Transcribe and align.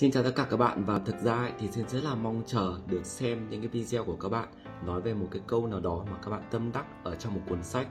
Xin 0.00 0.10
chào 0.10 0.22
tất 0.22 0.32
cả 0.36 0.46
các 0.50 0.56
bạn 0.56 0.84
và 0.84 0.98
thực 0.98 1.18
ra 1.20 1.34
ấy, 1.34 1.52
thì 1.58 1.68
xin 1.68 1.88
rất 1.88 2.04
là 2.04 2.14
mong 2.14 2.42
chờ 2.46 2.78
được 2.86 3.06
xem 3.06 3.50
những 3.50 3.60
cái 3.60 3.68
video 3.68 4.04
của 4.04 4.16
các 4.16 4.28
bạn 4.28 4.48
nói 4.86 5.00
về 5.00 5.14
một 5.14 5.28
cái 5.30 5.42
câu 5.46 5.66
nào 5.66 5.80
đó 5.80 6.04
mà 6.10 6.16
các 6.22 6.30
bạn 6.30 6.42
tâm 6.50 6.72
đắc 6.72 6.86
ở 7.04 7.14
trong 7.14 7.34
một 7.34 7.40
cuốn 7.48 7.62
sách 7.62 7.86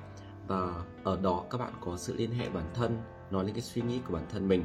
và 0.47 0.83
ở 1.03 1.17
đó 1.21 1.43
các 1.49 1.57
bạn 1.57 1.73
có 1.81 1.97
sự 1.97 2.15
liên 2.17 2.31
hệ 2.31 2.49
bản 2.49 2.63
thân 2.73 2.97
nói 3.31 3.45
lên 3.45 3.53
cái 3.53 3.61
suy 3.61 3.81
nghĩ 3.81 3.99
của 4.07 4.13
bản 4.13 4.25
thân 4.29 4.47
mình. 4.47 4.63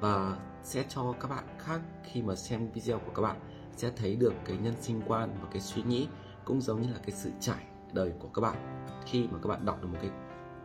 Và 0.00 0.38
sẽ 0.62 0.84
cho 0.88 1.14
các 1.20 1.30
bạn 1.30 1.44
khác 1.58 1.80
khi 2.04 2.22
mà 2.22 2.34
xem 2.34 2.70
video 2.72 2.98
của 2.98 3.12
các 3.14 3.22
bạn 3.22 3.36
sẽ 3.76 3.90
thấy 3.96 4.16
được 4.16 4.32
cái 4.44 4.56
nhân 4.56 4.74
sinh 4.80 5.02
quan 5.06 5.38
và 5.42 5.48
cái 5.52 5.60
suy 5.60 5.82
nghĩ 5.82 6.08
cũng 6.44 6.60
giống 6.60 6.82
như 6.82 6.88
là 6.92 6.98
cái 6.98 7.10
sự 7.10 7.30
trải 7.40 7.64
đời 7.92 8.12
của 8.18 8.28
các 8.28 8.40
bạn 8.40 8.86
khi 9.06 9.28
mà 9.30 9.38
các 9.42 9.48
bạn 9.48 9.64
đọc 9.64 9.82
được 9.82 9.88
một 9.92 9.98
cái 10.00 10.10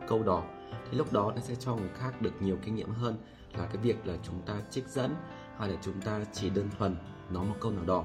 câu 0.08 0.22
đó. 0.22 0.42
Thì 0.90 0.98
lúc 0.98 1.12
đó 1.12 1.32
nó 1.34 1.40
sẽ 1.40 1.54
cho 1.54 1.76
người 1.76 1.90
khác 1.94 2.22
được 2.22 2.32
nhiều 2.40 2.56
kinh 2.62 2.74
nghiệm 2.74 2.90
hơn 2.90 3.16
là 3.58 3.66
cái 3.66 3.76
việc 3.76 4.06
là 4.06 4.14
chúng 4.22 4.42
ta 4.46 4.54
trích 4.70 4.88
dẫn 4.88 5.14
hay 5.60 5.68
là 5.68 5.76
chúng 5.82 6.00
ta 6.00 6.20
chỉ 6.32 6.50
đơn 6.50 6.68
thuần 6.78 6.96
nói 7.30 7.44
một 7.44 7.56
câu 7.60 7.72
nào 7.72 7.84
đó. 7.84 8.04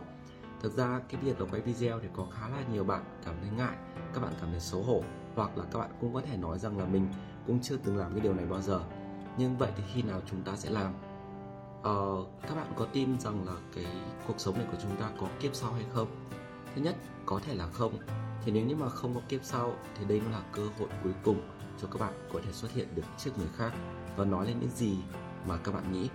Thực 0.61 0.77
ra 0.77 0.99
cái 1.09 1.21
việc 1.21 1.41
là 1.41 1.47
quay 1.51 1.61
video 1.61 1.99
thì 1.99 2.07
có 2.13 2.25
khá 2.31 2.49
là 2.49 2.63
nhiều 2.73 2.83
bạn 2.83 3.03
cảm 3.25 3.35
thấy 3.41 3.49
ngại 3.57 3.77
các 4.13 4.21
bạn 4.21 4.33
cảm 4.41 4.51
thấy 4.51 4.59
xấu 4.59 4.83
hổ 4.83 5.03
hoặc 5.35 5.57
là 5.57 5.63
các 5.71 5.79
bạn 5.79 5.89
cũng 6.01 6.13
có 6.13 6.21
thể 6.21 6.37
nói 6.37 6.59
rằng 6.59 6.77
là 6.77 6.85
mình 6.85 7.07
cũng 7.47 7.59
chưa 7.61 7.77
từng 7.77 7.97
làm 7.97 8.11
cái 8.11 8.19
điều 8.19 8.33
này 8.33 8.45
bao 8.45 8.61
giờ. 8.61 8.79
Nhưng 9.37 9.57
vậy 9.57 9.71
thì 9.77 9.83
khi 9.93 10.01
nào 10.01 10.21
chúng 10.25 10.41
ta 10.41 10.55
sẽ 10.55 10.69
làm? 10.69 10.93
Ờ, 11.83 12.25
các 12.41 12.55
bạn 12.55 12.73
có 12.75 12.85
tin 12.93 13.19
rằng 13.19 13.45
là 13.45 13.53
cái 13.75 13.85
cuộc 14.27 14.33
sống 14.37 14.57
này 14.57 14.67
của 14.71 14.77
chúng 14.81 14.95
ta 14.95 15.09
có 15.19 15.27
kiếp 15.39 15.55
sau 15.55 15.73
hay 15.73 15.85
không? 15.93 16.07
Thứ 16.75 16.81
nhất 16.81 16.95
có 17.25 17.39
thể 17.45 17.55
là 17.55 17.67
không. 17.67 17.97
Thì 18.45 18.51
nếu 18.51 18.65
như 18.65 18.75
mà 18.75 18.89
không 18.89 19.15
có 19.15 19.21
kiếp 19.29 19.43
sau 19.43 19.73
thì 19.99 20.05
đây 20.05 20.21
nó 20.25 20.31
là 20.31 20.43
cơ 20.51 20.61
hội 20.79 20.89
cuối 21.03 21.13
cùng 21.23 21.41
cho 21.81 21.87
các 21.87 22.01
bạn 22.01 22.13
có 22.33 22.39
thể 22.45 22.51
xuất 22.51 22.71
hiện 22.71 22.87
được 22.95 23.03
trước 23.17 23.31
người 23.37 23.49
khác 23.55 23.73
và 24.17 24.25
nói 24.25 24.47
lên 24.47 24.59
những 24.59 24.69
gì 24.69 24.97
mà 25.47 25.57
các 25.57 25.71
bạn 25.71 25.91
nghĩ 25.91 26.09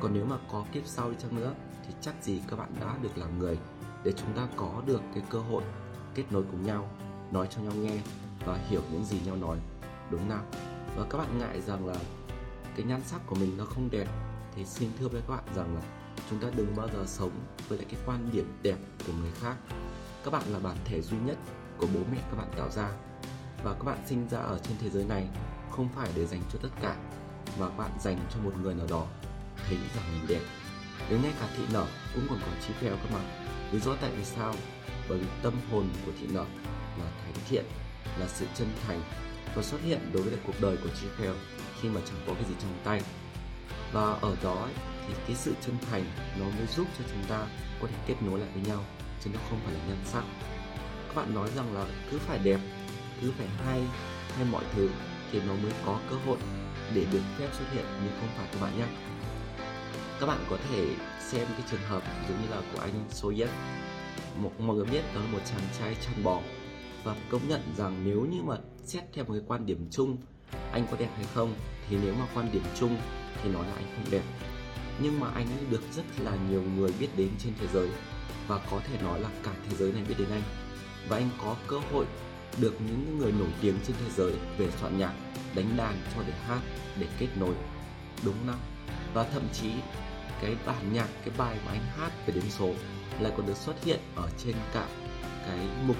còn 0.00 0.14
nếu 0.14 0.24
mà 0.24 0.36
có 0.52 0.64
kiếp 0.72 0.82
sau 0.86 1.10
đi 1.10 1.16
chăng 1.22 1.36
nữa, 1.36 1.54
thì 1.86 1.94
chắc 2.00 2.14
gì 2.22 2.42
các 2.48 2.56
bạn 2.56 2.74
đã 2.80 2.96
được 3.02 3.18
làm 3.18 3.38
người 3.38 3.58
để 4.04 4.12
chúng 4.12 4.32
ta 4.36 4.48
có 4.56 4.82
được 4.86 5.00
cái 5.14 5.22
cơ 5.30 5.38
hội 5.38 5.62
kết 6.14 6.24
nối 6.30 6.42
cùng 6.50 6.62
nhau, 6.62 6.90
nói 7.30 7.48
cho 7.50 7.62
nhau 7.62 7.72
nghe 7.74 7.98
và 8.46 8.58
hiểu 8.68 8.80
những 8.92 9.04
gì 9.04 9.20
nhau 9.26 9.36
nói. 9.36 9.58
Đúng 10.10 10.28
nào? 10.28 10.42
Và 10.96 11.06
các 11.10 11.18
bạn 11.18 11.38
ngại 11.38 11.60
rằng 11.60 11.86
là 11.86 11.96
cái 12.76 12.86
nhan 12.86 13.02
sắc 13.04 13.20
của 13.26 13.36
mình 13.36 13.56
nó 13.56 13.64
không 13.64 13.88
đẹp, 13.90 14.06
thì 14.54 14.64
xin 14.64 14.90
thưa 14.98 15.08
với 15.08 15.20
các 15.28 15.34
bạn 15.36 15.44
rằng 15.56 15.74
là 15.74 15.82
chúng 16.30 16.38
ta 16.38 16.48
đừng 16.56 16.76
bao 16.76 16.88
giờ 16.88 17.04
sống 17.06 17.30
với 17.68 17.78
lại 17.78 17.86
cái 17.90 18.00
quan 18.06 18.28
điểm 18.32 18.58
đẹp 18.62 18.78
của 19.06 19.12
người 19.20 19.32
khác. 19.40 19.56
Các 20.24 20.30
bạn 20.30 20.42
là 20.46 20.58
bản 20.58 20.76
thể 20.84 21.02
duy 21.02 21.16
nhất 21.26 21.38
của 21.78 21.86
bố 21.94 22.00
mẹ 22.12 22.18
các 22.30 22.36
bạn 22.38 22.48
tạo 22.56 22.70
ra. 22.70 22.90
Và 23.64 23.72
các 23.72 23.84
bạn 23.84 23.98
sinh 24.06 24.28
ra 24.28 24.38
ở 24.38 24.58
trên 24.58 24.76
thế 24.80 24.90
giới 24.90 25.04
này 25.04 25.28
không 25.70 25.88
phải 25.94 26.10
để 26.14 26.26
dành 26.26 26.42
cho 26.52 26.58
tất 26.62 26.68
cả, 26.82 26.96
mà 27.58 27.68
các 27.68 27.76
bạn 27.78 27.90
dành 28.00 28.18
cho 28.30 28.40
một 28.44 28.52
người 28.62 28.74
nào 28.74 28.86
đó 28.90 29.06
thấy 29.68 29.78
rằng 29.96 30.04
mình 30.12 30.26
đẹp 30.28 30.40
đến 31.10 31.22
ngay 31.22 31.32
cả 31.40 31.48
thị 31.56 31.62
nở 31.72 31.86
cũng 32.14 32.26
còn 32.28 32.38
có 32.40 32.52
trí 32.66 32.74
phèo 32.80 32.96
các 32.96 33.14
bạn 33.14 33.44
lý 33.72 33.80
do 33.80 33.96
tại 34.00 34.10
vì 34.16 34.24
sao? 34.24 34.54
Bởi 35.08 35.18
vì 35.18 35.26
tâm 35.42 35.52
hồn 35.70 35.88
của 36.06 36.12
thị 36.20 36.26
nở 36.30 36.44
là 36.98 37.04
thánh 37.24 37.34
thiện 37.48 37.64
là 38.18 38.26
sự 38.28 38.46
chân 38.54 38.68
thành 38.86 39.02
và 39.54 39.62
xuất 39.62 39.82
hiện 39.84 40.00
đối 40.12 40.22
với 40.22 40.38
cuộc 40.46 40.60
đời 40.60 40.76
của 40.76 40.88
trí 41.00 41.06
phèo 41.18 41.34
khi 41.80 41.88
mà 41.88 42.00
chẳng 42.06 42.20
có 42.26 42.34
cái 42.34 42.44
gì 42.44 42.54
trong 42.60 42.78
tay. 42.84 43.00
Và 43.92 44.04
ở 44.20 44.36
đó 44.42 44.54
ấy, 44.54 44.72
thì 45.08 45.14
cái 45.26 45.36
sự 45.36 45.54
chân 45.66 45.76
thành 45.90 46.04
nó 46.38 46.44
mới 46.44 46.66
giúp 46.76 46.86
cho 46.98 47.04
chúng 47.12 47.24
ta 47.28 47.46
có 47.80 47.88
thể 47.88 47.94
kết 48.06 48.14
nối 48.20 48.40
lại 48.40 48.48
với 48.54 48.62
nhau 48.62 48.84
chứ 49.20 49.30
nó 49.34 49.40
không 49.50 49.60
phải 49.64 49.74
là 49.74 49.80
nhân 49.88 49.98
sắc. 50.04 50.24
Các 51.08 51.14
bạn 51.14 51.34
nói 51.34 51.48
rằng 51.56 51.74
là 51.74 51.86
cứ 52.10 52.18
phải 52.18 52.38
đẹp 52.38 52.60
cứ 53.22 53.32
phải 53.38 53.46
hay 53.64 53.82
hay 54.36 54.44
mọi 54.44 54.64
thứ 54.74 54.88
thì 55.32 55.40
nó 55.46 55.54
mới 55.54 55.72
có 55.86 56.00
cơ 56.10 56.16
hội 56.26 56.38
để 56.94 57.06
được 57.12 57.22
phép 57.38 57.48
xuất 57.58 57.64
hiện 57.72 57.84
nhưng 58.02 58.12
không 58.20 58.28
phải 58.36 58.46
các 58.52 58.60
bạn 58.60 58.78
nhé 58.78 58.86
các 60.24 60.30
bạn 60.30 60.44
có 60.50 60.58
thể 60.70 60.86
xem 61.20 61.46
cái 61.48 61.66
trường 61.70 61.80
hợp 61.80 62.02
giống 62.28 62.42
như 62.42 62.48
là 62.50 62.62
của 62.72 62.80
anh 62.80 63.04
Soyet 63.10 63.48
một, 64.36 64.50
mọi 64.58 64.76
người 64.76 64.84
biết 64.84 65.02
đó 65.14 65.20
là 65.20 65.26
một 65.32 65.38
chàng 65.50 65.60
trai 65.78 65.96
chăn 66.00 66.24
bò. 66.24 66.40
Và 67.04 67.16
công 67.30 67.48
nhận 67.48 67.60
rằng 67.76 68.02
nếu 68.04 68.20
như 68.20 68.42
mà 68.42 68.56
xét 68.84 69.04
theo 69.12 69.24
một 69.24 69.32
cái 69.32 69.42
quan 69.46 69.66
điểm 69.66 69.88
chung, 69.90 70.16
anh 70.72 70.86
có 70.90 70.96
đẹp 70.96 71.08
hay 71.16 71.24
không, 71.34 71.54
thì 71.88 71.96
nếu 72.02 72.14
mà 72.14 72.26
quan 72.34 72.52
điểm 72.52 72.62
chung 72.80 72.96
thì 73.42 73.50
nói 73.50 73.66
là 73.66 73.74
anh 73.74 73.86
không 73.94 74.10
đẹp. 74.10 74.22
Nhưng 74.98 75.20
mà 75.20 75.28
anh 75.34 75.46
ấy 75.46 75.64
được 75.70 75.82
rất 75.92 76.04
là 76.18 76.36
nhiều 76.50 76.62
người 76.62 76.92
biết 77.00 77.08
đến 77.16 77.30
trên 77.38 77.52
thế 77.60 77.66
giới 77.72 77.88
và 78.48 78.60
có 78.70 78.80
thể 78.88 79.02
nói 79.02 79.20
là 79.20 79.28
cả 79.42 79.52
thế 79.68 79.76
giới 79.76 79.92
này 79.92 80.02
biết 80.08 80.14
đến 80.18 80.28
anh. 80.30 80.42
Và 81.08 81.16
anh 81.16 81.28
có 81.44 81.56
cơ 81.66 81.78
hội 81.92 82.06
được 82.60 82.74
những 82.88 83.18
người 83.18 83.32
nổi 83.32 83.50
tiếng 83.60 83.74
trên 83.86 83.96
thế 84.04 84.10
giới 84.16 84.32
về 84.58 84.68
soạn 84.80 84.98
nhạc, 84.98 85.12
đánh 85.54 85.76
đàn, 85.76 85.94
cho 86.14 86.22
để 86.26 86.32
hát, 86.46 86.60
để 87.00 87.06
kết 87.18 87.28
nối. 87.36 87.54
Đúng 88.24 88.34
không 88.46 88.58
và 89.14 89.24
thậm 89.24 89.42
chí 89.52 89.70
cái 90.44 90.56
bản 90.66 90.92
nhạc, 90.92 91.08
cái 91.24 91.34
bài 91.38 91.58
mà 91.66 91.72
anh 91.72 91.86
hát 91.98 92.12
về 92.26 92.34
đếm 92.34 92.50
số 92.50 92.70
lại 93.20 93.32
còn 93.36 93.46
được 93.46 93.56
xuất 93.56 93.84
hiện 93.84 94.00
ở 94.16 94.28
trên 94.38 94.54
cả 94.74 94.86
cái 95.46 95.58
mục 95.86 95.96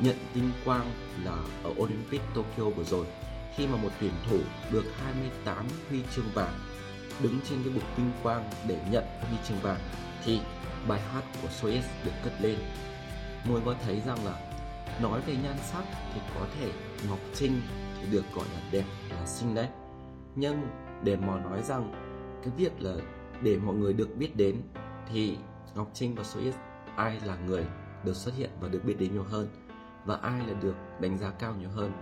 nhận 0.00 0.16
tinh 0.34 0.50
quang 0.64 0.92
là 1.24 1.36
ở 1.64 1.70
Olympic 1.70 2.20
Tokyo 2.34 2.64
vừa 2.64 2.84
rồi. 2.84 3.06
Khi 3.56 3.66
mà 3.66 3.76
một 3.76 3.88
tuyển 4.00 4.12
thủ 4.30 4.38
được 4.72 4.84
28 5.04 5.66
huy 5.88 6.00
chương 6.14 6.30
vàng 6.34 6.58
đứng 7.22 7.38
trên 7.48 7.62
cái 7.64 7.72
bục 7.72 7.82
tinh 7.96 8.10
quang 8.22 8.50
để 8.68 8.78
nhận 8.90 9.04
huy 9.20 9.36
chương 9.48 9.58
vàng 9.58 9.80
thì 10.24 10.40
bài 10.88 11.00
hát 11.00 11.22
của 11.42 11.48
Soyuz 11.48 11.82
được 12.04 12.12
cất 12.24 12.32
lên. 12.40 12.56
Mọi 13.44 13.52
người 13.52 13.62
có 13.66 13.74
thấy 13.84 14.02
rằng 14.06 14.24
là 14.24 14.40
nói 15.02 15.20
về 15.26 15.34
nhan 15.42 15.56
sắc 15.72 15.84
thì 16.14 16.20
có 16.34 16.46
thể 16.60 16.70
Ngọc 17.08 17.18
Trinh 17.34 17.60
thì 18.00 18.06
được 18.10 18.24
gọi 18.34 18.46
là 18.54 18.60
đẹp, 18.70 18.84
là 19.10 19.26
xinh 19.26 19.54
đấy. 19.54 19.68
Nhưng 20.36 20.62
để 21.02 21.16
mà 21.16 21.40
nói 21.40 21.62
rằng 21.62 21.92
cái 22.42 22.52
việc 22.56 22.72
là 22.78 22.94
để 23.44 23.58
mọi 23.58 23.74
người 23.74 23.92
được 23.92 24.16
biết 24.16 24.36
đến 24.36 24.56
thì 25.12 25.38
Ngọc 25.74 25.90
Trinh 25.94 26.14
và 26.14 26.22
Soyez 26.22 26.52
ai 26.96 27.20
là 27.24 27.36
người 27.36 27.66
được 28.04 28.16
xuất 28.16 28.34
hiện 28.34 28.50
và 28.60 28.68
được 28.68 28.84
biết 28.84 28.94
đến 28.98 29.12
nhiều 29.12 29.24
hơn 29.24 29.48
và 30.04 30.16
ai 30.16 30.46
là 30.46 30.54
được 30.62 30.74
đánh 31.00 31.18
giá 31.18 31.30
cao 31.30 31.54
nhiều 31.60 31.70
hơn. 31.70 31.92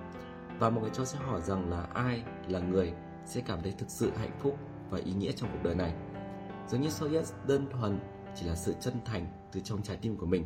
Và 0.59 0.71
mọi 0.71 0.83
người 0.83 0.91
cho 0.95 1.05
sẽ 1.05 1.19
hỏi 1.19 1.41
rằng 1.43 1.71
là 1.71 1.83
ai 1.83 2.23
là 2.49 2.59
người 2.59 2.93
sẽ 3.27 3.41
cảm 3.47 3.59
thấy 3.63 3.75
thực 3.79 3.91
sự 3.91 4.11
hạnh 4.17 4.39
phúc 4.41 4.59
và 4.91 4.99
ý 4.99 5.13
nghĩa 5.13 5.33
trong 5.33 5.51
cuộc 5.53 5.59
đời 5.63 5.75
này. 5.75 5.95
Giống 6.69 6.81
như 6.81 6.89
Soyez 6.89 7.33
đơn 7.47 7.67
thuần 7.71 7.99
chỉ 8.35 8.47
là 8.47 8.55
sự 8.55 8.75
chân 8.81 8.95
thành 9.05 9.27
từ 9.53 9.61
trong 9.61 9.83
trái 9.83 9.97
tim 9.97 10.17
của 10.17 10.27
mình, 10.27 10.45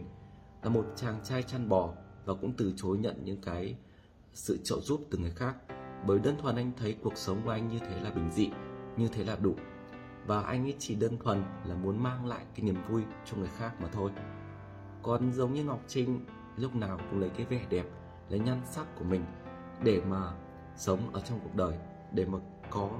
là 0.62 0.71
một 0.71 0.87
chàng 0.97 1.21
trai 1.25 1.43
chăn 1.43 1.69
bò 1.69 1.95
và 2.25 2.35
cũng 2.35 2.53
từ 2.56 2.73
chối 2.77 2.99
nhận 2.99 3.25
những 3.25 3.41
cái 3.41 3.77
sự 4.33 4.59
trợ 4.65 4.81
giúp 4.81 5.01
từ 5.11 5.19
người 5.19 5.31
khác. 5.31 5.56
Bởi 6.06 6.19
đơn 6.19 6.37
thuần 6.43 6.56
anh 6.56 6.73
thấy 6.77 6.97
cuộc 7.03 7.17
sống 7.17 7.41
của 7.45 7.51
anh 7.51 7.69
như 7.69 7.79
thế 7.79 8.01
là 8.01 8.11
bình 8.11 8.31
dị, 8.31 8.51
như 8.97 9.09
thế 9.09 9.25
là 9.25 9.37
đủ 9.37 9.55
và 10.26 10.42
anh 10.42 10.66
ấy 10.66 10.76
chỉ 10.78 10.94
đơn 10.94 11.19
thuần 11.19 11.42
là 11.64 11.75
muốn 11.75 12.03
mang 12.03 12.26
lại 12.26 12.44
cái 12.54 12.66
niềm 12.66 12.76
vui 12.88 13.03
cho 13.25 13.37
người 13.37 13.50
khác 13.56 13.81
mà 13.81 13.88
thôi. 13.92 14.10
Còn 15.03 15.32
giống 15.32 15.53
như 15.53 15.64
ngọc 15.64 15.81
trinh, 15.87 16.20
lúc 16.56 16.75
nào 16.75 16.98
cũng 17.10 17.20
lấy 17.20 17.31
cái 17.31 17.47
vẻ 17.47 17.66
đẹp, 17.70 17.87
lấy 18.28 18.41
nhan 18.41 18.60
sắc 18.64 18.87
của 18.98 19.04
mình 19.04 19.25
để 19.82 20.00
mà 20.09 20.32
sống 20.76 21.00
ở 21.12 21.20
trong 21.20 21.41
cuộc 21.44 21.54
đời, 21.54 21.78
để 22.12 22.25
mà 22.25 22.38
có, 22.70 22.91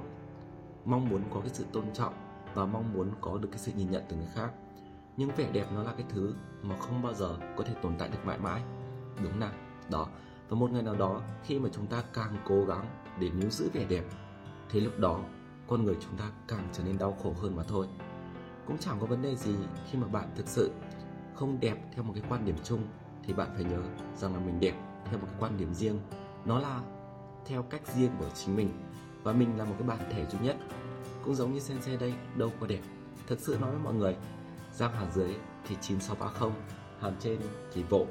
mong 0.85 1.09
muốn 1.09 1.21
có 1.33 1.39
cái 1.39 1.49
sự 1.49 1.65
tôn 1.71 1.93
trọng 1.93 2.13
và 2.53 2.65
mong 2.65 2.93
muốn 2.93 3.11
có 3.21 3.37
được 3.37 3.49
cái 3.51 3.59
sự 3.59 3.71
nhìn 3.75 3.91
nhận 3.91 4.03
từ 4.09 4.15
người 4.15 4.29
khác. 4.33 4.51
Nhưng 5.17 5.29
vẻ 5.37 5.49
đẹp 5.51 5.65
nó 5.75 5.83
là 5.83 5.93
cái 5.93 6.05
thứ 6.09 6.33
mà 6.61 6.77
không 6.77 7.01
bao 7.01 7.13
giờ 7.13 7.37
có 7.57 7.63
thể 7.63 7.73
tồn 7.81 7.93
tại 7.97 8.09
được 8.09 8.25
mãi 8.25 8.37
mãi. 8.37 8.61
Đúng 9.23 9.39
nào? 9.39 9.51
Đó. 9.89 10.07
Và 10.49 10.57
một 10.57 10.71
ngày 10.71 10.83
nào 10.83 10.95
đó, 10.95 11.21
khi 11.43 11.59
mà 11.59 11.69
chúng 11.73 11.87
ta 11.87 12.03
càng 12.13 12.35
cố 12.45 12.65
gắng 12.65 12.85
để 13.19 13.29
níu 13.29 13.49
giữ 13.49 13.69
vẻ 13.73 13.85
đẹp, 13.85 14.03
thì 14.69 14.79
lúc 14.79 14.99
đó 14.99 15.19
con 15.67 15.85
người 15.85 15.95
chúng 16.01 16.17
ta 16.17 16.25
càng 16.47 16.67
trở 16.73 16.83
nên 16.83 16.97
đau 16.97 17.17
khổ 17.23 17.33
hơn 17.41 17.55
mà 17.55 17.63
thôi. 17.63 17.87
Cũng 18.65 18.77
chẳng 18.77 18.97
có 18.99 19.05
vấn 19.05 19.21
đề 19.21 19.35
gì 19.35 19.55
khi 19.91 19.97
mà 19.97 20.07
bạn 20.07 20.29
thực 20.35 20.47
sự 20.47 20.71
không 21.35 21.59
đẹp 21.59 21.77
theo 21.95 22.03
một 22.03 22.13
cái 22.15 22.23
quan 22.29 22.45
điểm 22.45 22.55
chung, 22.63 22.87
thì 23.23 23.33
bạn 23.33 23.49
phải 23.55 23.63
nhớ 23.63 23.81
rằng 24.17 24.33
là 24.33 24.39
mình 24.39 24.59
đẹp 24.59 24.73
theo 25.05 25.19
một 25.19 25.27
cái 25.31 25.35
quan 25.39 25.57
điểm 25.57 25.73
riêng. 25.73 25.99
Nó 26.45 26.59
là 26.59 26.81
theo 27.45 27.63
cách 27.63 27.81
riêng 27.95 28.11
của 28.19 28.29
chính 28.29 28.55
mình, 28.55 28.69
và 29.23 29.33
mình 29.33 29.57
là 29.57 29.65
một 29.65 29.75
cái 29.79 29.87
bản 29.87 29.99
thể 30.11 30.25
duy 30.25 30.39
nhất. 30.41 30.57
Cũng 31.23 31.35
giống 31.35 31.53
như 31.53 31.59
sensei 31.59 31.97
đây, 31.97 32.13
đâu 32.35 32.51
có 32.59 32.67
đẹp. 32.67 32.81
Thật 33.27 33.39
sự 33.39 33.57
nói 33.61 33.71
với 33.71 33.79
mọi 33.79 33.93
người, 33.93 34.15
răng 34.73 34.93
hàm 34.93 35.11
dưới 35.11 35.35
thì 35.67 35.75
9630 35.81 36.51
hàm 36.99 37.13
trên 37.19 37.39
thì 37.73 37.83
vộ 37.83 38.05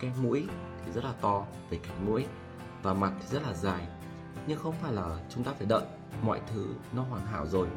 cái 0.00 0.12
mũi 0.22 0.46
thì 0.84 0.92
rất 0.92 1.04
là 1.04 1.12
to, 1.20 1.46
về 1.70 1.78
cánh 1.82 2.06
mũi, 2.06 2.26
và 2.82 2.94
mặt 2.94 3.12
thì 3.20 3.26
rất 3.26 3.42
là 3.42 3.54
dài 3.54 3.86
nhưng 4.46 4.58
không 4.58 4.74
phải 4.82 4.92
là 4.92 5.18
chúng 5.34 5.44
ta 5.44 5.52
phải 5.58 5.66
đợi, 5.66 5.84
mọi 6.22 6.40
thứ 6.52 6.66
nó 6.92 7.02
hoàn 7.02 7.26
hảo 7.26 7.46
rồi, 7.46 7.68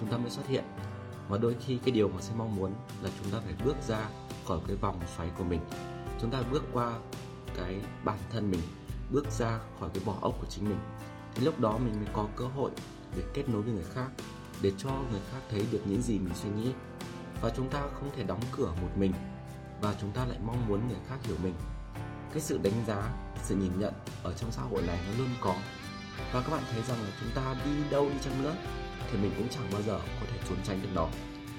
chúng 0.00 0.08
ta 0.08 0.16
mới 0.16 0.30
xuất 0.30 0.46
hiện. 0.48 0.64
Mà 1.28 1.38
đôi 1.38 1.56
khi 1.66 1.78
cái 1.84 1.90
điều 1.90 2.08
mà 2.08 2.20
sẽ 2.20 2.32
mong 2.36 2.56
muốn 2.56 2.72
là 3.02 3.10
chúng 3.22 3.32
ta 3.32 3.38
phải 3.44 3.54
bước 3.64 3.76
ra 3.88 4.08
khỏi 4.46 4.58
cái 4.66 4.76
vòng 4.76 5.00
xoáy 5.16 5.30
của 5.38 5.44
mình. 5.44 5.60
Chúng 6.20 6.30
ta 6.30 6.42
bước 6.50 6.62
qua 6.72 6.92
cái 7.56 7.80
bản 8.04 8.18
thân 8.32 8.50
mình, 8.50 8.60
bước 9.10 9.30
ra 9.30 9.58
khỏi 9.80 9.90
cái 9.94 10.04
vỏ 10.04 10.14
ốc 10.20 10.34
của 10.40 10.46
chính 10.46 10.68
mình. 10.68 10.78
Thì 11.34 11.44
lúc 11.44 11.60
đó 11.60 11.78
mình 11.78 11.94
mới 11.96 12.08
có 12.12 12.26
cơ 12.36 12.44
hội 12.44 12.70
để 13.16 13.22
kết 13.34 13.48
nối 13.48 13.62
với 13.62 13.72
người 13.72 13.84
khác, 13.94 14.08
để 14.62 14.72
cho 14.78 14.90
người 15.10 15.20
khác 15.32 15.40
thấy 15.50 15.66
được 15.72 15.80
những 15.84 16.02
gì 16.02 16.18
mình 16.18 16.34
suy 16.34 16.50
nghĩ. 16.50 16.72
Và 17.40 17.50
chúng 17.56 17.68
ta 17.68 17.80
không 17.94 18.10
thể 18.16 18.22
đóng 18.22 18.40
cửa 18.52 18.72
một 18.82 18.88
mình, 18.96 19.12
và 19.80 19.94
chúng 20.00 20.10
ta 20.12 20.24
lại 20.24 20.38
mong 20.44 20.68
muốn 20.68 20.88
người 20.88 20.98
khác 21.08 21.16
hiểu 21.22 21.36
mình. 21.42 21.54
Cái 22.32 22.40
sự 22.40 22.58
đánh 22.58 22.84
giá, 22.86 23.12
sự 23.42 23.54
nhìn 23.54 23.72
nhận 23.78 23.94
ở 24.22 24.32
trong 24.32 24.52
xã 24.52 24.62
hội 24.62 24.82
này 24.82 24.98
nó 25.06 25.18
luôn 25.18 25.28
có 25.40 25.54
và 26.32 26.40
các 26.40 26.50
bạn 26.50 26.62
thấy 26.72 26.82
rằng 26.82 27.02
là 27.02 27.10
chúng 27.20 27.30
ta 27.34 27.54
đi 27.64 27.70
đâu 27.90 28.08
đi 28.08 28.16
chăng 28.20 28.42
nữa 28.42 28.54
thì 29.10 29.18
mình 29.18 29.32
cũng 29.36 29.48
chẳng 29.48 29.70
bao 29.72 29.82
giờ 29.82 30.00
có 30.20 30.26
thể 30.32 30.38
trốn 30.48 30.58
tránh 30.64 30.82
được 30.82 30.88
nó. 30.94 31.08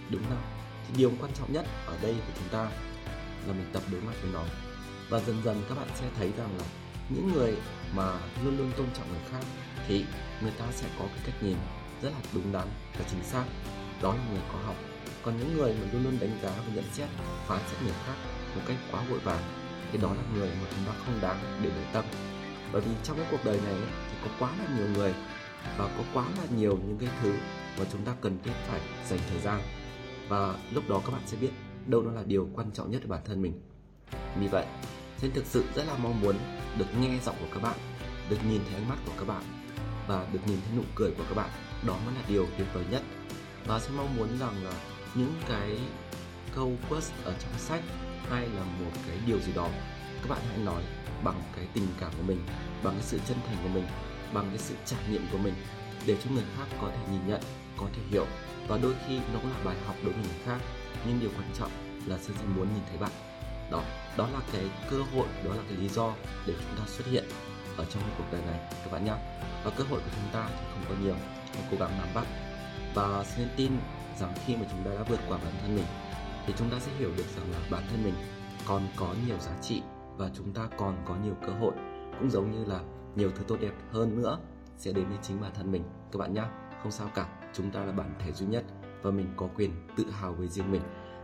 Đúng 0.09 0.23
không 0.29 0.43
thì 0.87 0.93
điều 0.97 1.11
quan 1.19 1.31
trọng 1.33 1.53
nhất 1.53 1.65
ở 1.85 1.97
đây 2.01 2.13
của 2.13 2.33
chúng 2.39 2.49
ta 2.49 2.63
là 3.47 3.53
mình 3.53 3.69
tập 3.73 3.83
đối 3.91 4.01
mặt 4.01 4.13
với 4.21 4.31
nó. 4.33 4.43
Và 5.09 5.19
dần 5.19 5.41
dần 5.43 5.63
các 5.69 5.77
bạn 5.77 5.87
sẽ 5.95 6.05
thấy 6.17 6.31
rằng 6.37 6.57
là 6.57 6.63
những 7.09 7.31
người 7.33 7.55
mà 7.95 8.13
luôn 8.43 8.57
luôn 8.57 8.71
tôn 8.77 8.87
trọng 8.97 9.09
người 9.09 9.21
khác 9.31 9.43
thì 9.87 10.05
người 10.41 10.51
ta 10.51 10.65
sẽ 10.71 10.87
có 10.99 11.05
cái 11.05 11.19
cách 11.25 11.43
nhìn 11.43 11.57
rất 12.01 12.09
là 12.09 12.29
đúng 12.33 12.51
đắn 12.51 12.67
và 12.99 13.05
chính 13.11 13.23
xác. 13.23 13.43
Đó 14.01 14.13
là 14.13 14.21
người 14.31 14.41
có 14.51 14.59
học. 14.65 14.75
Còn 15.23 15.37
những 15.37 15.57
người 15.57 15.73
mà 15.73 15.87
luôn 15.93 16.03
luôn 16.03 16.17
đánh 16.19 16.39
giá 16.43 16.49
và 16.49 16.73
nhận 16.75 16.85
xét, 16.93 17.09
phán 17.47 17.59
xét 17.71 17.81
người 17.81 17.93
khác 18.05 18.15
một 18.55 18.61
cách 18.67 18.77
quá 18.91 19.03
vội 19.09 19.19
vàng 19.19 19.43
thì 19.91 19.97
đó 19.97 20.13
là 20.13 20.23
người 20.35 20.49
mà 20.49 20.67
chúng 20.75 20.85
ta 20.85 20.91
không 21.05 21.21
đáng 21.21 21.59
để 21.63 21.69
để 21.75 21.83
tâm 21.93 22.05
bởi 22.71 22.81
vì 22.81 22.91
trong 23.03 23.17
cái 23.17 23.25
cuộc 23.31 23.45
đời 23.45 23.59
này 23.65 23.75
thì 24.11 24.17
có 24.23 24.29
quá 24.39 24.51
là 24.59 24.77
nhiều 24.77 24.87
người 24.93 25.13
và 25.77 25.89
có 25.97 26.03
quá 26.13 26.25
là 26.37 26.43
nhiều 26.57 26.79
những 26.87 26.97
cái 26.99 27.09
thứ 27.21 27.33
mà 27.79 27.85
chúng 27.91 28.05
ta 28.05 28.15
cần 28.21 28.37
thiết 28.43 28.51
phải 28.67 28.79
dành 29.09 29.19
thời 29.29 29.39
gian. 29.39 29.61
Và 30.27 30.55
lúc 30.73 30.83
đó 30.89 31.01
các 31.05 31.11
bạn 31.11 31.21
sẽ 31.25 31.37
biết 31.37 31.51
đâu 31.85 32.01
nó 32.01 32.11
là 32.11 32.23
điều 32.25 32.49
quan 32.55 32.71
trọng 32.71 32.91
nhất 32.91 33.01
của 33.03 33.09
bản 33.09 33.21
thân 33.25 33.41
mình. 33.41 33.61
Vì 34.39 34.47
vậy 34.47 34.65
nên 35.21 35.31
thực 35.31 35.45
sự 35.45 35.63
rất 35.75 35.83
là 35.87 35.97
mong 35.97 36.21
muốn 36.21 36.35
được 36.77 36.85
nghe 37.01 37.19
giọng 37.25 37.35
của 37.39 37.47
các 37.53 37.63
bạn, 37.63 37.77
được 38.29 38.37
nhìn 38.49 38.61
thấy 38.65 38.75
ánh 38.75 38.89
mắt 38.89 38.97
của 39.05 39.11
các 39.17 39.27
bạn 39.27 39.43
và 40.07 40.27
được 40.33 40.39
nhìn 40.45 40.57
thấy 40.65 40.77
nụ 40.77 40.83
cười 40.95 41.11
của 41.11 41.23
các 41.29 41.35
bạn. 41.35 41.49
Đó 41.87 41.97
mới 42.05 42.15
là 42.15 42.21
điều 42.27 42.47
tuyệt 42.57 42.67
vời 42.73 42.85
nhất. 42.91 43.01
Và 43.65 43.79
sẽ 43.79 43.89
mong 43.97 44.17
muốn 44.17 44.27
rằng 44.39 44.63
là 44.63 44.73
những 45.15 45.33
cái 45.49 45.79
câu 46.55 46.73
quote 46.89 47.07
ở 47.23 47.33
trong 47.39 47.51
sách 47.57 47.81
hay 48.29 48.47
là 48.47 48.63
một 48.63 48.91
cái 49.07 49.17
điều 49.25 49.39
gì 49.39 49.53
đó, 49.53 49.69
các 50.21 50.29
bạn 50.29 50.39
hãy 50.49 50.57
nói 50.57 50.83
bằng 51.23 51.41
cái 51.55 51.67
tình 51.73 51.87
cảm 51.99 52.11
của 52.17 52.23
mình, 52.27 52.45
bằng 52.83 52.93
cái 52.93 53.03
sự 53.03 53.19
chân 53.27 53.37
thành 53.47 53.57
của 53.63 53.69
mình, 53.69 53.85
bằng 54.33 54.49
cái 54.49 54.57
sự 54.57 54.75
trải 54.85 54.99
nghiệm 55.09 55.27
của 55.31 55.37
mình 55.37 55.53
để 56.05 56.17
cho 56.23 56.31
người 56.31 56.43
khác 56.57 56.65
có 56.81 56.87
thể 56.87 57.11
nhìn 57.11 57.27
nhận, 57.27 57.41
có 57.77 57.85
thể 57.93 58.01
hiểu. 58.09 58.25
Và 58.67 58.77
đôi 58.77 58.93
khi 59.07 59.19
nó 59.33 59.39
cũng 59.39 59.51
là 59.51 59.57
bài 59.63 59.75
học 59.85 59.95
đối 60.03 60.13
với 60.13 60.23
người 60.23 60.39
khác, 60.45 60.57
nhưng 61.07 61.19
điều 61.19 61.29
quan 61.37 61.49
trọng 61.57 61.71
là 62.05 62.17
sẽ 62.17 62.33
muốn 62.55 62.67
nhìn 62.73 62.83
thấy 62.89 62.97
bạn. 62.97 63.11
Đó 63.71 63.83
đó 64.17 64.27
là 64.33 64.39
cái 64.53 64.65
cơ 64.89 64.97
hội, 65.15 65.27
đó 65.45 65.55
là 65.55 65.63
cái 65.69 65.77
lý 65.77 65.89
do 65.89 66.13
để 66.47 66.53
chúng 66.53 66.79
ta 66.79 66.83
xuất 66.87 67.07
hiện 67.07 67.25
ở 67.77 67.85
trong 67.85 68.03
cuộc 68.17 68.23
đời 68.31 68.41
này, 68.41 68.59
các 68.83 68.91
bạn 68.91 69.05
nhé 69.05 69.13
và 69.63 69.71
cơ 69.77 69.83
hội 69.83 69.99
của 69.99 70.11
chúng 70.15 70.33
ta 70.33 70.49
thì 70.49 70.65
không 70.73 70.85
có 70.89 70.95
nhiều, 71.03 71.15
hãy 71.53 71.63
cố 71.71 71.77
gắng 71.79 71.97
nắm 71.97 72.07
bắt. 72.13 72.25
Và 72.95 73.23
xin 73.23 73.47
tin 73.57 73.71
rằng 74.19 74.33
khi 74.45 74.55
mà 74.55 74.65
chúng 74.71 74.83
ta 74.83 74.91
đã 74.95 75.03
vượt 75.03 75.19
qua 75.27 75.37
bản 75.37 75.53
thân 75.61 75.75
mình, 75.75 75.85
thì 76.47 76.53
chúng 76.57 76.69
ta 76.69 76.79
sẽ 76.79 76.91
hiểu 76.99 77.11
được 77.17 77.25
rằng 77.35 77.51
là 77.51 77.59
bản 77.69 77.83
thân 77.89 78.03
mình 78.03 78.13
còn 78.65 78.87
có 78.95 79.15
nhiều 79.27 79.39
giá 79.39 79.51
trị 79.61 79.81
và 80.21 80.29
chúng 80.33 80.53
ta 80.53 80.69
còn 80.77 80.97
có 81.05 81.15
nhiều 81.23 81.33
cơ 81.47 81.53
hội, 81.53 81.73
cũng 82.19 82.29
giống 82.29 82.51
như 82.51 82.65
là 82.65 82.81
nhiều 83.15 83.31
thứ 83.35 83.43
tốt 83.47 83.57
đẹp 83.61 83.73
hơn 83.91 84.21
nữa 84.21 84.39
sẽ 84.77 84.91
đến 84.91 85.09
với 85.09 85.17
chính 85.21 85.41
bản 85.41 85.51
thân 85.55 85.71
mình. 85.71 85.83
Các 86.11 86.17
bạn 86.17 86.33
nhé 86.33 86.43
không 86.83 86.91
sao 86.91 87.07
cả, 87.15 87.27
chúng 87.53 87.71
ta 87.71 87.85
là 87.85 87.91
bản 87.91 88.15
thể 88.19 88.31
duy 88.31 88.45
nhất 88.45 88.63
và 89.01 89.11
mình 89.11 89.33
có 89.37 89.49
quyền 89.55 89.71
tự 89.97 90.05
hào 90.11 90.33
với 90.33 90.47
riêng 90.47 90.71
mình 90.71 90.81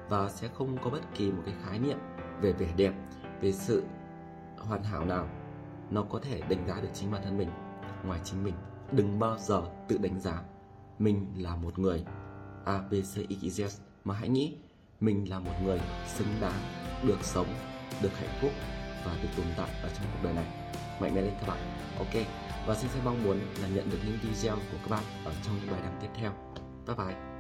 và 0.10 0.30
sẽ 0.30 0.48
không 0.54 0.78
có 0.84 0.90
bất 0.90 1.02
kỳ 1.16 1.32
một 1.32 1.42
cái 1.46 1.56
khái 1.64 1.80
niệm 1.80 1.98
về 2.42 2.52
vẻ 2.54 2.74
đẹp, 2.78 2.94
về 3.42 3.52
sự 3.52 3.84
hoàn 4.58 4.84
hảo 4.84 5.06
nào 5.06 5.30
nó 5.92 6.04
có 6.10 6.20
thể 6.20 6.42
đánh 6.50 6.68
giá 6.68 6.82
được 6.82 6.90
chính 6.94 7.12
bản 7.12 7.22
thân 7.24 7.38
mình 7.38 7.50
ngoài 8.06 8.20
chính 8.24 8.44
mình. 8.44 8.56
Đừng 8.92 9.20
bao 9.20 9.38
giờ 9.38 9.62
tự 9.88 9.98
đánh 9.98 10.20
giá, 10.20 10.44
mình 11.00 11.28
là 11.38 11.56
một 11.56 11.80
người 11.80 12.06
a, 12.66 12.82
b, 12.92 12.94
c, 12.94 13.06
x, 13.06 13.18
y, 13.28 13.50
z. 13.50 13.80
Mà 14.04 14.14
hãy 14.14 14.30
nghĩ, 14.30 14.58
mình 15.00 15.30
là 15.30 15.40
một 15.40 15.54
người 15.64 15.82
xứng 16.08 16.28
đáng, 16.42 16.62
được 17.08 17.24
sống, 17.24 17.48
được 18.02 18.12
hạnh 18.14 18.38
phúc 18.42 18.52
và 19.06 19.12
được 19.22 19.30
tồn 19.38 19.46
tại 19.58 19.70
ở 19.84 19.90
trong 19.90 20.06
cuộc 20.14 20.24
đời 20.24 20.34
này. 20.34 20.46
Mạnh 21.00 21.16
mẽ 21.16 21.22
lên 21.22 21.34
các 21.40 21.48
bạn. 21.48 21.58
Ok. 21.98 22.26
Và 22.68 22.76
xin 22.76 22.90
sẽ 22.94 23.00
mong 23.04 23.24
muốn 23.24 23.40
là 23.62 23.68
nhận 23.68 23.90
được 23.90 24.00
những 24.06 24.18
video 24.22 24.56
của 24.56 24.78
các 24.82 24.90
bạn 24.90 25.04
ở 25.26 25.32
trong 25.46 25.56
những 25.60 25.72
bài 25.72 25.82
đăng 25.84 25.98
tiếp 26.02 26.10
theo. 26.16 26.32
Bye 26.88 26.96
bye. 26.96 27.37